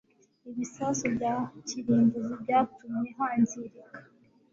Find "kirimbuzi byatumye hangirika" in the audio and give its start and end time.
1.67-3.85